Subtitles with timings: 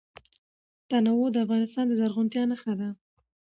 [0.89, 2.89] تنوع د افغانستان د زرغونتیا نښه ده.